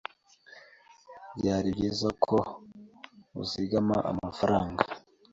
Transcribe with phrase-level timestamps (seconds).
[1.37, 2.37] Byari byiza ko
[3.41, 4.83] uzigama amafaranga.